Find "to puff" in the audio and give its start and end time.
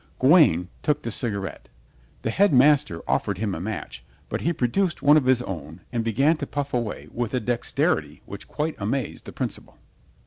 6.37-6.73